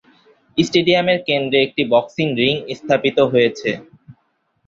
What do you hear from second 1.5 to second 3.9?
একটি boxing ring স্থাপিত রয়েছে।